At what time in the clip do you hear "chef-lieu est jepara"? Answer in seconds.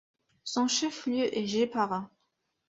0.67-2.09